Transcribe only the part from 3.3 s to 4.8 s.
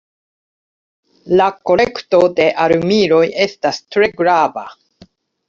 estas tre grava.